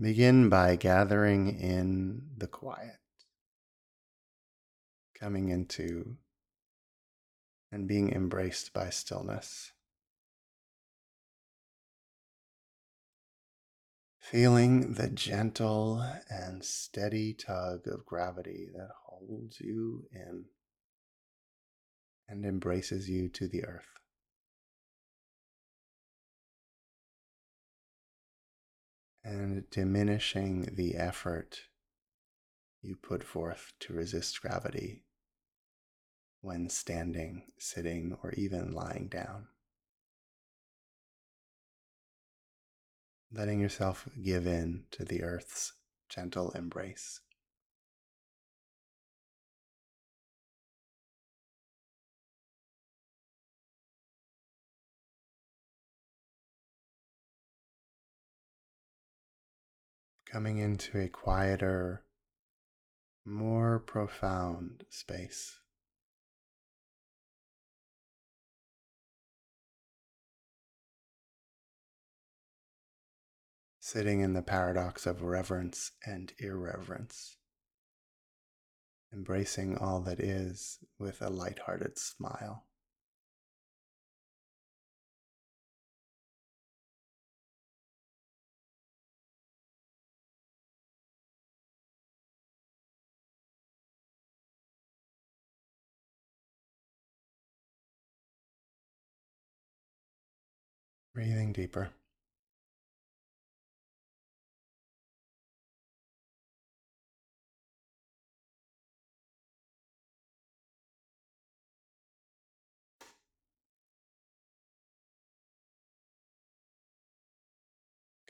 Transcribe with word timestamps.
Begin 0.00 0.48
by 0.48 0.76
gathering 0.76 1.60
in 1.60 2.22
the 2.34 2.46
quiet, 2.46 3.00
coming 5.14 5.50
into 5.50 6.16
and 7.70 7.86
being 7.86 8.10
embraced 8.10 8.72
by 8.72 8.88
stillness. 8.88 9.72
Feeling 14.18 14.94
the 14.94 15.10
gentle 15.10 16.02
and 16.30 16.64
steady 16.64 17.34
tug 17.34 17.86
of 17.86 18.06
gravity 18.06 18.68
that 18.74 18.92
holds 19.04 19.60
you 19.60 20.06
in 20.12 20.46
and 22.26 22.46
embraces 22.46 23.10
you 23.10 23.28
to 23.28 23.46
the 23.46 23.66
earth. 23.66 23.99
And 29.24 29.68
diminishing 29.70 30.74
the 30.74 30.94
effort 30.96 31.62
you 32.82 32.96
put 32.96 33.22
forth 33.22 33.72
to 33.80 33.92
resist 33.92 34.40
gravity 34.40 35.04
when 36.40 36.68
standing, 36.70 37.42
sitting, 37.58 38.16
or 38.22 38.32
even 38.32 38.72
lying 38.72 39.08
down. 39.08 39.46
Letting 43.32 43.60
yourself 43.60 44.08
give 44.22 44.46
in 44.46 44.84
to 44.92 45.04
the 45.04 45.22
earth's 45.22 45.74
gentle 46.08 46.50
embrace. 46.52 47.20
Coming 60.30 60.58
into 60.58 61.00
a 61.00 61.08
quieter, 61.08 62.04
more 63.24 63.80
profound 63.80 64.84
space. 64.88 65.58
Sitting 73.80 74.20
in 74.20 74.34
the 74.34 74.42
paradox 74.42 75.04
of 75.04 75.22
reverence 75.22 75.90
and 76.06 76.32
irreverence, 76.38 77.38
embracing 79.12 79.76
all 79.76 80.00
that 80.02 80.20
is 80.20 80.78
with 80.96 81.20
a 81.20 81.28
light-hearted 81.28 81.98
smile. 81.98 82.66
Breathing 101.12 101.52
deeper. 101.52 101.90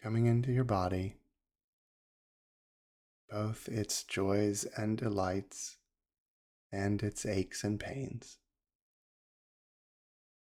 Coming 0.02 0.24
into 0.24 0.50
your 0.50 0.64
body, 0.64 1.16
both 3.28 3.68
its 3.68 4.02
joys 4.02 4.64
and 4.64 4.96
delights, 4.96 5.76
and 6.72 7.02
its 7.02 7.26
aches 7.26 7.62
and 7.62 7.78
pains, 7.78 8.38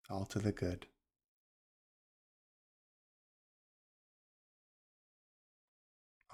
all 0.08 0.24
to 0.24 0.38
the 0.38 0.52
good. 0.52 0.86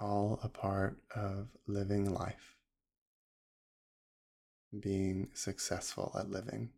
All 0.01 0.39
a 0.43 0.49
part 0.49 0.97
of 1.15 1.47
living 1.67 2.11
life, 2.13 2.55
being 4.77 5.29
successful 5.33 6.15
at 6.19 6.29
living. 6.29 6.71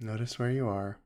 Notice 0.00 0.38
where 0.38 0.50
you 0.50 0.68
are. 0.68 0.98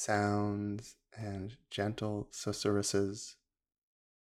Sounds 0.00 0.96
and 1.14 1.56
gentle 1.70 2.26
susurruses 2.32 3.34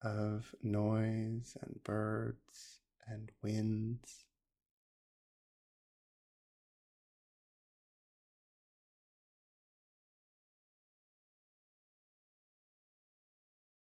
of 0.02 0.54
noise 0.62 1.56
and 1.62 1.80
birds 1.86 2.82
and 3.08 3.32
winds. 3.42 4.26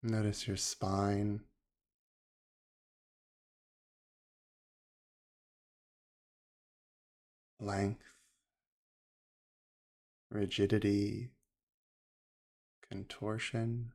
Notice 0.04 0.46
your 0.46 0.56
spine. 0.56 1.40
Length, 7.58 8.04
rigidity, 10.30 11.30
contortion, 12.90 13.92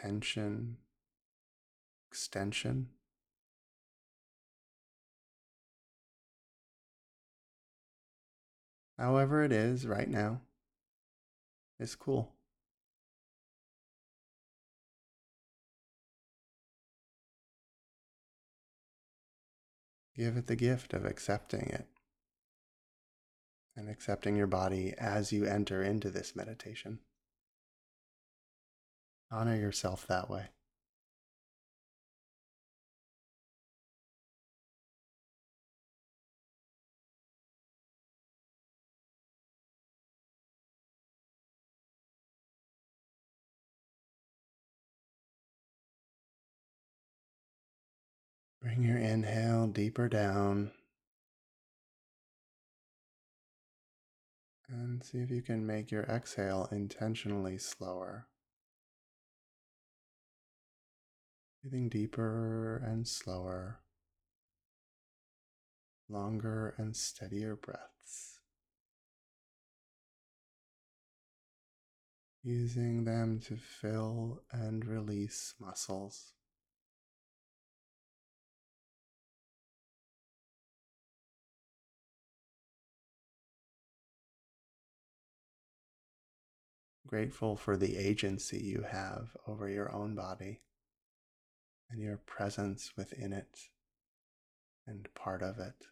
tension, 0.00 0.76
extension. 2.10 2.88
However, 8.98 9.44
it 9.44 9.52
is 9.52 9.86
right 9.86 10.08
now, 10.08 10.40
is 11.78 11.94
cool. 11.94 12.32
Give 20.16 20.38
it 20.38 20.46
the 20.46 20.56
gift 20.56 20.94
of 20.94 21.04
accepting 21.04 21.68
it 21.68 21.86
and 23.76 23.90
accepting 23.90 24.36
your 24.36 24.46
body 24.46 24.94
as 24.98 25.32
you 25.32 25.44
enter 25.44 25.82
into 25.82 26.10
this 26.10 26.34
meditation. 26.34 27.00
Honor 29.30 29.56
yourself 29.56 30.06
that 30.06 30.30
way. 30.30 30.46
Bring 48.62 48.82
your 48.82 48.98
inhale 48.98 49.68
deeper 49.68 50.08
down. 50.08 50.72
And 54.68 55.04
see 55.04 55.18
if 55.18 55.30
you 55.30 55.42
can 55.42 55.64
make 55.66 55.90
your 55.90 56.02
exhale 56.04 56.68
intentionally 56.72 57.56
slower. 57.58 58.26
Breathing 61.62 61.88
deeper 61.88 62.82
and 62.84 63.06
slower, 63.06 63.80
longer 66.08 66.74
and 66.78 66.96
steadier 66.96 67.56
breaths. 67.56 68.40
Using 72.44 73.04
them 73.04 73.40
to 73.46 73.56
fill 73.56 74.42
and 74.52 74.84
release 74.84 75.54
muscles. 75.58 76.35
Grateful 87.16 87.56
for 87.56 87.78
the 87.78 87.96
agency 87.96 88.58
you 88.58 88.82
have 88.82 89.34
over 89.48 89.70
your 89.70 89.90
own 89.90 90.14
body 90.14 90.60
and 91.90 91.98
your 91.98 92.18
presence 92.26 92.92
within 92.94 93.32
it 93.32 93.58
and 94.86 95.08
part 95.14 95.42
of 95.42 95.58
it. 95.58 95.86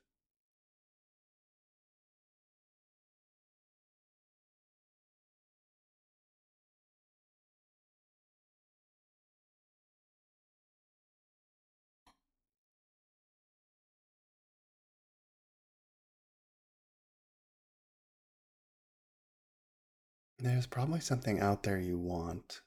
There's 20.45 20.67
probably 20.67 21.01
something 21.01 21.41
out 21.41 21.63
there 21.63 21.79
you 21.79 21.97
want. 21.97 22.61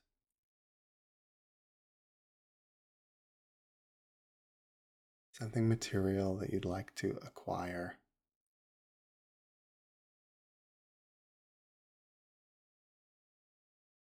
Something 5.32 5.70
material 5.70 6.38
that 6.38 6.52
you'd 6.52 6.66
like 6.66 6.96
to 6.96 7.20
acquire. 7.24 8.00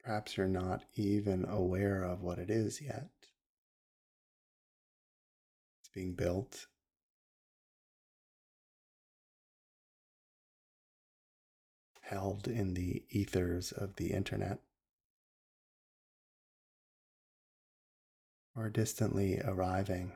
Perhaps 0.05 0.37
you're 0.37 0.49
not 0.49 0.85
even 0.93 1.47
aware 1.47 2.03
of 2.03 2.21
what 2.21 2.39
it 2.39 2.51
is 2.51 2.83
yet. 2.83 3.09
It's 5.81 5.89
being 5.95 6.13
built. 6.13 6.67
Held 12.13 12.47
in 12.47 12.75
the 12.75 13.05
ethers 13.09 13.73
of 13.73 13.97
the 13.97 14.13
internet. 14.13 14.59
Or 18.55 18.69
distantly 18.69 19.41
arriving. 19.43 20.13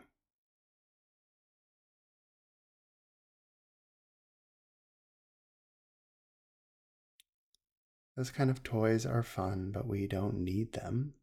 Those 8.14 8.30
kind 8.30 8.50
of 8.50 8.62
toys 8.62 9.06
are 9.06 9.22
fun, 9.22 9.70
but 9.72 9.86
we 9.86 10.06
don't 10.06 10.40
need 10.40 10.74
them. 10.74 11.14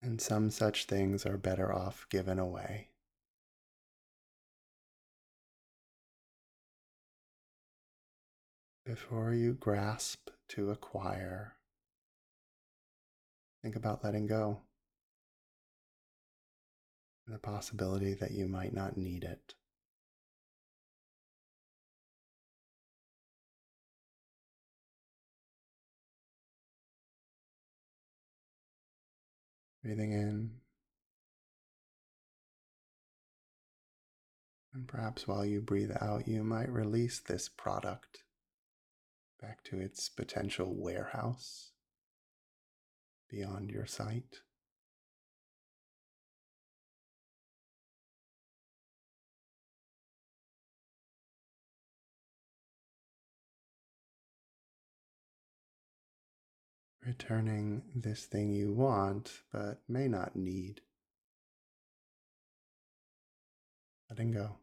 And 0.00 0.20
some 0.20 0.48
such 0.50 0.84
things 0.84 1.26
are 1.26 1.36
better 1.36 1.74
off 1.74 2.06
given 2.08 2.38
away. 2.38 2.89
Before 8.90 9.32
you 9.32 9.52
grasp 9.52 10.30
to 10.48 10.72
acquire, 10.72 11.54
think 13.62 13.76
about 13.76 14.02
letting 14.02 14.26
go 14.26 14.62
the 17.28 17.38
possibility 17.38 18.14
that 18.14 18.32
you 18.32 18.48
might 18.48 18.74
not 18.74 18.96
need 18.96 19.22
it. 19.22 19.54
Breathing 29.84 30.10
in. 30.14 30.50
And 34.74 34.88
perhaps 34.88 35.28
while 35.28 35.44
you 35.44 35.60
breathe 35.60 35.92
out, 36.00 36.26
you 36.26 36.42
might 36.42 36.68
release 36.68 37.20
this 37.20 37.48
product 37.48 38.24
back 39.40 39.62
to 39.64 39.78
its 39.78 40.08
potential 40.08 40.74
warehouse 40.74 41.70
beyond 43.30 43.70
your 43.70 43.86
sight. 43.86 44.40
returning 57.10 57.82
this 57.94 58.24
thing 58.24 58.52
you 58.52 58.72
want 58.72 59.40
but 59.52 59.80
may 59.88 60.06
not 60.06 60.36
need. 60.36 60.80
Letting 64.08 64.32
go. 64.32 64.56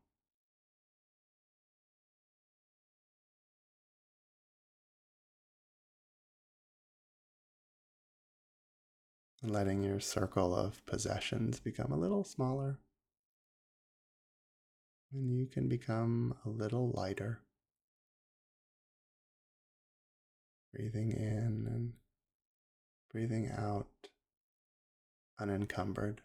Letting 9.48 9.82
your 9.82 10.02
circle 10.02 10.54
of 10.54 10.86
possessions 10.86 11.62
become 11.62 11.94
a 11.94 11.98
little 11.98 12.26
smaller. 12.26 12.80
And 15.14 15.32
you 15.32 15.46
can 15.46 15.70
become 15.70 16.36
a 16.46 16.50
little 16.50 16.92
lighter. 16.92 17.40
Breathing 20.74 21.12
in 21.12 21.66
and 21.66 21.94
breathing 23.10 23.50
out 23.58 23.88
unencumbered. 25.40 26.24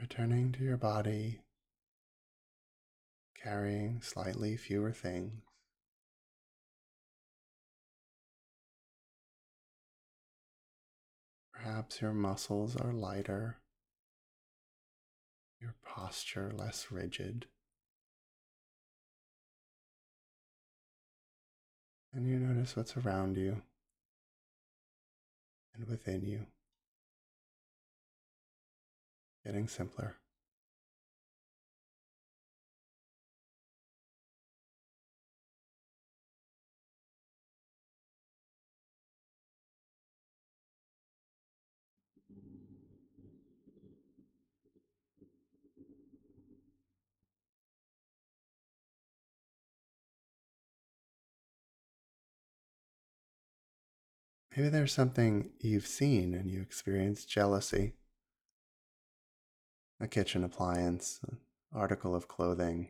Returning 0.00 0.50
to 0.52 0.64
your 0.64 0.78
body, 0.78 1.40
carrying 3.42 4.00
slightly 4.00 4.56
fewer 4.56 4.92
things. 4.92 5.42
Perhaps 11.52 12.00
your 12.00 12.14
muscles 12.14 12.76
are 12.76 12.94
lighter, 12.94 13.58
your 15.60 15.74
posture 15.84 16.50
less 16.50 16.86
rigid. 16.90 17.44
And 22.14 22.26
you 22.26 22.38
notice 22.38 22.74
what's 22.74 22.96
around 22.96 23.36
you 23.36 23.60
and 25.76 25.86
within 25.86 26.24
you, 26.24 26.46
getting 29.44 29.68
simpler. 29.68 30.16
Maybe 54.56 54.68
there's 54.68 54.92
something 54.92 55.50
you've 55.60 55.86
seen 55.86 56.34
and 56.34 56.50
you 56.50 56.60
experience 56.60 57.24
jealousy. 57.24 57.94
A 60.02 60.08
kitchen 60.08 60.44
appliance, 60.44 61.20
an 61.28 61.36
article 61.74 62.14
of 62.14 62.26
clothing, 62.26 62.88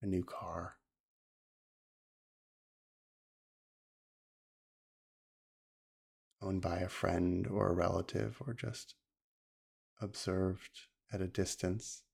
a 0.00 0.06
new 0.06 0.22
car. 0.22 0.76
Owned 6.40 6.62
by 6.62 6.78
a 6.78 6.88
friend 6.88 7.48
or 7.48 7.70
a 7.70 7.74
relative, 7.74 8.40
or 8.46 8.54
just 8.54 8.94
observed 10.00 10.86
at 11.12 11.20
a 11.20 11.26
distance. 11.26 12.04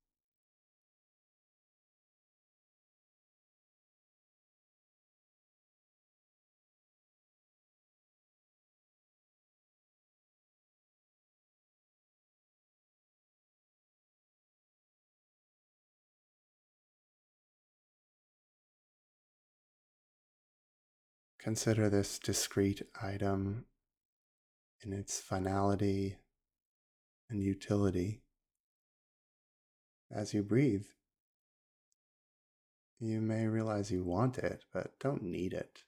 Consider 21.42 21.90
this 21.90 22.20
discrete 22.20 22.82
item 23.02 23.64
in 24.84 24.92
its 24.92 25.18
finality 25.18 26.16
and 27.28 27.42
utility. 27.42 28.22
As 30.08 30.32
you 30.32 30.44
breathe, 30.44 30.86
you 33.00 33.20
may 33.20 33.48
realize 33.48 33.90
you 33.90 34.04
want 34.04 34.38
it, 34.38 34.62
but 34.72 35.00
don't 35.00 35.24
need 35.24 35.52
it. 35.52 35.80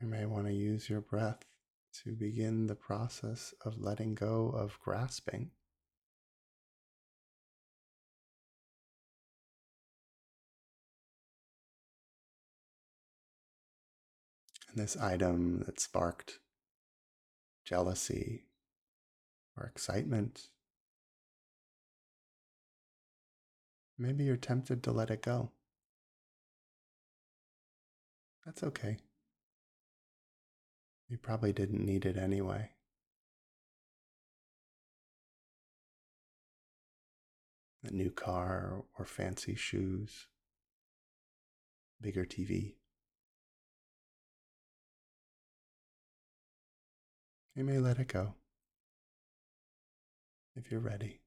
You 0.00 0.08
may 0.08 0.26
want 0.26 0.46
to 0.46 0.52
use 0.52 0.90
your 0.90 1.02
breath 1.02 1.44
to 2.02 2.16
begin 2.16 2.66
the 2.66 2.74
process 2.74 3.54
of 3.64 3.80
letting 3.80 4.16
go 4.16 4.48
of 4.48 4.80
grasping. 4.82 5.52
And 14.70 14.78
this 14.78 14.96
item 14.96 15.64
that 15.66 15.80
sparked 15.80 16.38
jealousy 17.64 18.44
or 19.56 19.66
excitement. 19.66 20.48
Maybe 23.98 24.24
you're 24.24 24.36
tempted 24.36 24.82
to 24.84 24.92
let 24.92 25.10
it 25.10 25.22
go. 25.22 25.50
That's 28.46 28.62
okay. 28.62 28.98
You 31.08 31.18
probably 31.18 31.52
didn't 31.52 31.84
need 31.84 32.06
it 32.06 32.16
anyway. 32.16 32.70
A 37.82 37.90
new 37.90 38.10
car 38.10 38.84
or 38.98 39.04
fancy 39.04 39.54
shoes, 39.54 40.28
bigger 42.00 42.24
TV. 42.24 42.74
You 47.54 47.64
may 47.64 47.78
let 47.78 47.98
it 47.98 48.08
go 48.08 48.34
if 50.56 50.70
you're 50.70 50.80
ready. 50.80 51.20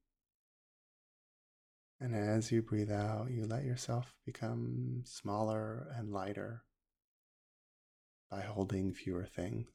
And 2.00 2.15
as 2.15 2.51
you 2.51 2.62
breathe 2.62 2.92
out, 2.92 3.30
you 3.32 3.46
let 3.46 3.63
yourself 3.63 4.13
become 4.25 5.03
smaller 5.06 5.88
and 5.98 6.12
lighter 6.12 6.63
by 8.30 8.42
holding 8.42 8.94
fewer 8.94 9.25
things, 9.25 9.68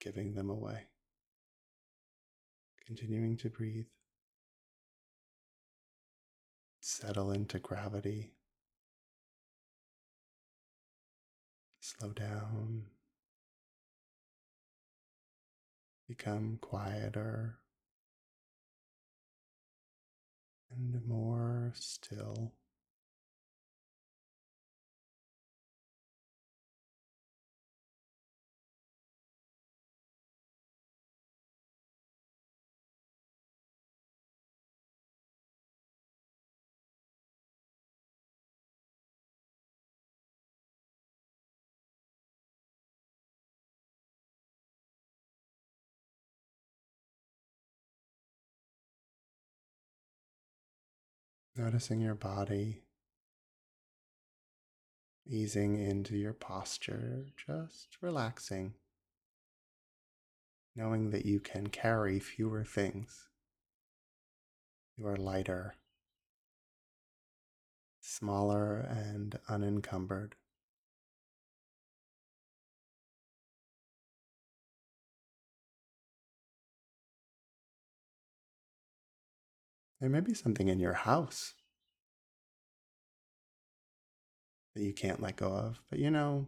giving 0.00 0.34
them 0.34 0.50
away. 0.50 0.86
Continuing 2.86 3.36
to 3.38 3.50
breathe. 3.50 3.86
Settle 6.80 7.30
into 7.30 7.58
gravity. 7.58 8.32
Slow 11.80 12.12
down. 12.12 12.86
Become 16.10 16.58
quieter 16.60 17.60
and 20.72 21.06
more 21.06 21.72
still. 21.76 22.52
Noticing 51.60 52.00
your 52.00 52.14
body 52.14 52.84
easing 55.28 55.78
into 55.78 56.16
your 56.16 56.32
posture, 56.32 57.26
just 57.36 57.98
relaxing, 58.00 58.72
knowing 60.74 61.10
that 61.10 61.26
you 61.26 61.38
can 61.38 61.66
carry 61.66 62.18
fewer 62.18 62.64
things. 62.64 63.28
You 64.96 65.06
are 65.06 65.18
lighter, 65.18 65.74
smaller, 68.00 68.78
and 68.78 69.38
unencumbered. 69.46 70.36
There 80.00 80.08
may 80.08 80.20
be 80.20 80.32
something 80.32 80.68
in 80.68 80.80
your 80.80 80.94
house 80.94 81.54
that 84.74 84.82
you 84.82 84.94
can't 84.94 85.20
let 85.20 85.36
go 85.36 85.48
of, 85.48 85.82
but 85.90 85.98
you 85.98 86.10
know, 86.10 86.46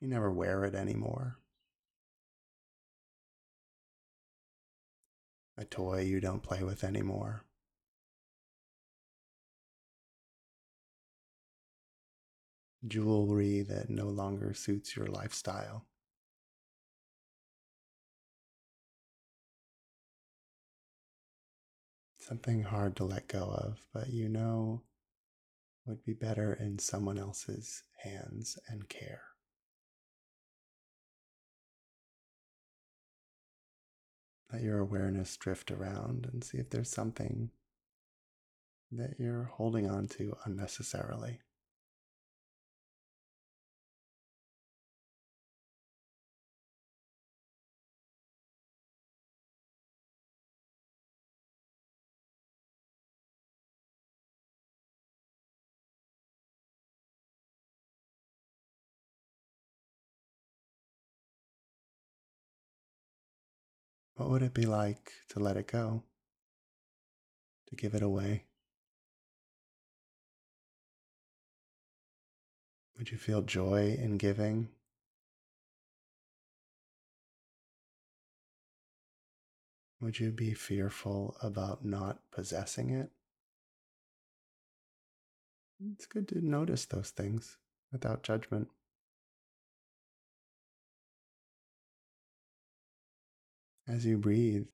you 0.00 0.08
never 0.08 0.30
wear 0.30 0.64
it 0.64 0.74
anymore. 0.74 1.38
A 5.58 5.64
toy 5.64 6.02
you 6.02 6.20
don't 6.20 6.42
play 6.42 6.62
with 6.62 6.82
anymore. 6.82 7.44
Jewelry 12.86 13.62
that 13.62 13.90
no 13.90 14.08
longer 14.08 14.54
suits 14.54 14.96
your 14.96 15.06
lifestyle. 15.06 15.84
Something 22.26 22.62
hard 22.62 22.96
to 22.96 23.04
let 23.04 23.28
go 23.28 23.44
of, 23.44 23.78
but 23.92 24.08
you 24.08 24.28
know 24.28 24.82
would 25.86 26.04
be 26.04 26.12
better 26.12 26.52
in 26.52 26.78
someone 26.78 27.16
else's 27.16 27.84
hands 28.02 28.58
and 28.68 28.88
care. 28.88 29.22
Let 34.52 34.62
your 34.62 34.80
awareness 34.80 35.36
drift 35.36 35.70
around 35.70 36.28
and 36.32 36.42
see 36.42 36.58
if 36.58 36.70
there's 36.70 36.90
something 36.90 37.50
that 38.90 39.14
you're 39.18 39.50
holding 39.54 39.88
on 39.88 40.08
to 40.08 40.36
unnecessarily. 40.44 41.40
What 64.16 64.30
would 64.30 64.42
it 64.42 64.54
be 64.54 64.64
like 64.64 65.12
to 65.28 65.40
let 65.40 65.58
it 65.58 65.66
go? 65.66 66.02
To 67.68 67.76
give 67.76 67.94
it 67.94 68.02
away? 68.02 68.44
Would 72.96 73.10
you 73.10 73.18
feel 73.18 73.42
joy 73.42 73.94
in 74.00 74.16
giving? 74.16 74.68
Would 80.00 80.18
you 80.18 80.30
be 80.30 80.54
fearful 80.54 81.36
about 81.42 81.84
not 81.84 82.30
possessing 82.30 82.90
it? 82.90 83.10
It's 85.92 86.06
good 86.06 86.26
to 86.28 86.40
notice 86.40 86.86
those 86.86 87.10
things 87.10 87.58
without 87.92 88.22
judgment. 88.22 88.68
As 93.88 94.04
you 94.04 94.18
breathe 94.18 94.66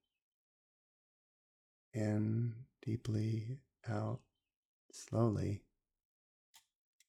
in 1.92 2.54
deeply, 2.83 3.59
out 3.87 4.21
slowly, 4.90 5.64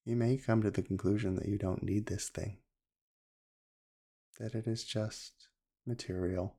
you 0.03 0.17
may 0.17 0.35
come 0.35 0.61
to 0.63 0.71
the 0.71 0.81
conclusion 0.81 1.35
that 1.35 1.47
you 1.47 1.57
don't 1.57 1.81
need 1.81 2.07
this 2.07 2.27
thing, 2.27 2.57
that 4.37 4.53
it 4.53 4.67
is 4.67 4.83
just 4.83 5.47
material 5.85 6.57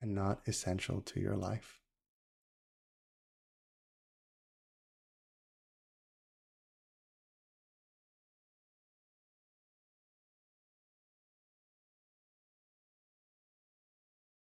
and 0.00 0.14
not 0.14 0.40
essential 0.46 1.00
to 1.00 1.20
your 1.20 1.36
life. 1.36 1.81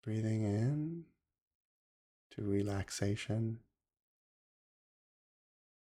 Breathing 0.06 0.44
in 0.44 1.04
to 2.30 2.42
relaxation 2.44 3.58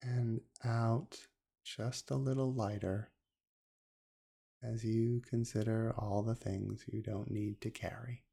and 0.01 0.41
out 0.65 1.17
just 1.63 2.11
a 2.11 2.17
little 2.17 2.53
lighter 2.53 3.09
as 4.61 4.83
you 4.83 5.21
consider 5.25 5.93
all 5.97 6.23
the 6.23 6.35
things 6.35 6.83
you 6.91 7.01
don't 7.01 7.31
need 7.31 7.61
to 7.61 7.69
carry. 7.71 8.23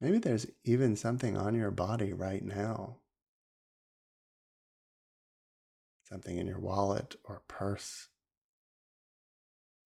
Maybe 0.00 0.18
there's 0.18 0.46
even 0.64 0.96
something 0.96 1.36
on 1.36 1.54
your 1.54 1.70
body 1.70 2.12
right 2.12 2.44
now. 2.44 2.98
Something 6.04 6.38
in 6.38 6.46
your 6.46 6.58
wallet 6.58 7.16
or 7.24 7.42
purse 7.46 8.08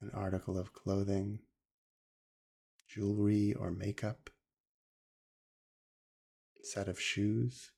an 0.01 0.11
article 0.13 0.59
of 0.59 0.73
clothing, 0.73 1.41
jewelry 2.87 3.55
or 3.55 3.71
makeup, 3.71 4.29
set 6.63 6.89
of 6.89 7.01
shoes. 7.01 7.71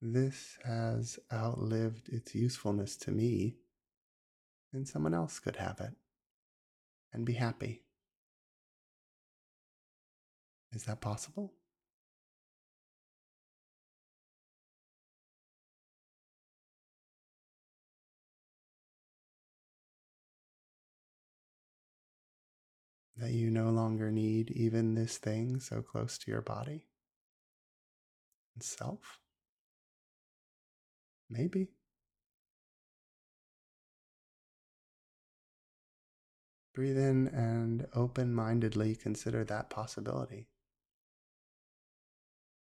This 0.00 0.58
has 0.64 1.20
outlived 1.32 2.08
its 2.08 2.34
usefulness 2.34 2.96
to 2.96 3.12
me, 3.12 3.58
and 4.72 4.88
someone 4.88 5.14
else 5.14 5.38
could 5.38 5.56
have 5.56 5.80
it 5.80 5.94
and 7.12 7.24
be 7.24 7.34
happy. 7.34 7.81
Is 10.74 10.84
that 10.84 11.00
possible? 11.02 11.52
That 23.18 23.32
you 23.32 23.50
no 23.50 23.68
longer 23.70 24.10
need 24.10 24.50
even 24.50 24.94
this 24.94 25.18
thing 25.18 25.60
so 25.60 25.82
close 25.82 26.16
to 26.18 26.30
your 26.30 26.40
body 26.40 26.86
and 28.54 28.62
self? 28.62 29.18
Maybe. 31.28 31.68
Breathe 36.74 36.98
in 36.98 37.28
and 37.28 37.86
open 37.94 38.34
mindedly 38.34 38.96
consider 38.96 39.44
that 39.44 39.68
possibility 39.68 40.48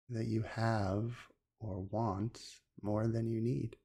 that 0.10 0.28
you 0.28 0.44
have 0.44 1.12
or 1.60 1.82
want 1.92 2.40
more 2.82 3.08
than 3.08 3.30
you 3.30 3.42
need, 3.42 3.76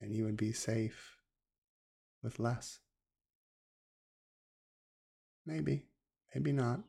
and 0.00 0.14
you 0.14 0.24
would 0.24 0.36
be 0.36 0.52
safe 0.52 1.16
with 2.22 2.38
less. 2.38 2.78
Maybe, 5.46 5.86
maybe 6.34 6.52
not. 6.52 6.80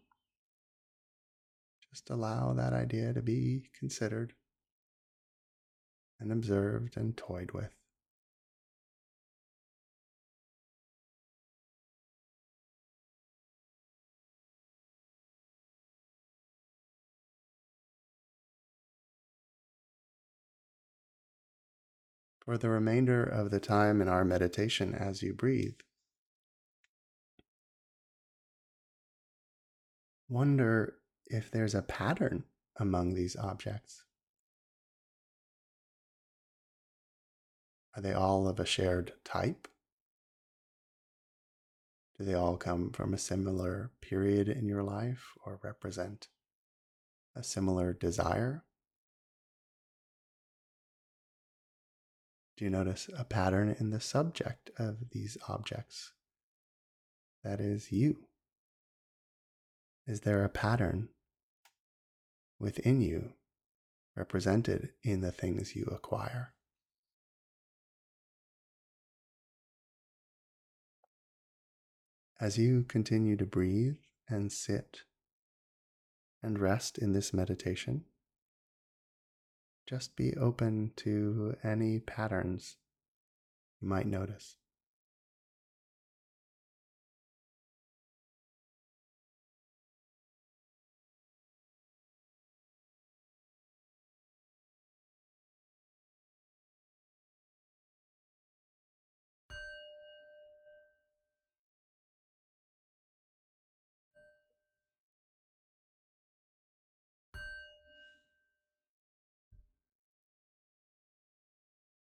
Just 1.90 2.10
allow 2.10 2.54
that 2.54 2.74
idea 2.74 3.14
to 3.14 3.22
be 3.22 3.70
considered 3.78 4.34
and 6.20 6.32
observed 6.32 6.98
and 6.98 7.16
toyed 7.18 7.52
with. 7.52 7.79
For 22.50 22.58
the 22.58 22.70
remainder 22.70 23.24
of 23.24 23.52
the 23.52 23.60
time 23.60 24.02
in 24.02 24.08
our 24.08 24.26
meditation, 24.26 24.96
as 24.96 25.22
you 25.22 25.36
breathe, 25.36 25.80
wonder 30.28 30.96
if 31.28 31.52
there's 31.52 31.76
a 31.76 31.84
pattern 31.84 32.46
among 32.76 33.14
these 33.14 33.36
objects. 33.36 34.04
Are 37.96 38.02
they 38.02 38.14
all 38.14 38.48
of 38.48 38.60
a 38.60 38.66
shared 38.66 39.14
type? 39.24 39.68
Do 42.18 42.26
they 42.26 42.34
all 42.34 42.58
come 42.58 42.90
from 42.90 43.14
a 43.14 43.20
similar 43.20 43.92
period 44.02 44.50
in 44.50 44.68
your 44.68 44.82
life 44.82 45.34
or 45.46 45.60
represent 45.62 46.30
a 47.36 47.44
similar 47.44 47.94
desire? 47.94 48.64
Do 52.60 52.66
you 52.66 52.72
notice 52.72 53.10
a 53.18 53.24
pattern 53.24 53.74
in 53.80 53.92
the 53.92 54.02
subject 54.02 54.70
of 54.78 55.12
these 55.12 55.38
objects? 55.48 56.12
That 57.42 57.62
is 57.62 57.90
you. 57.90 58.26
Is 60.06 60.20
there 60.22 60.44
a 60.44 60.50
pattern 60.50 61.08
within 62.60 63.00
you 63.00 63.32
represented 64.14 64.90
in 65.04 65.22
the 65.22 65.32
things 65.32 65.74
you 65.74 65.86
acquire? 65.86 66.52
As 72.42 72.58
you 72.58 72.84
continue 72.84 73.38
to 73.38 73.46
breathe 73.46 74.00
and 74.28 74.52
sit 74.52 75.04
and 76.44 76.60
rest 76.60 76.98
in 76.98 77.14
this 77.14 77.34
meditation, 77.34 78.04
just 79.90 80.16
be 80.16 80.36
open 80.36 80.92
to 80.96 81.56
any 81.64 82.00
patterns 82.00 82.78
you 83.82 83.88
might 83.88 84.06
notice. 84.06 84.56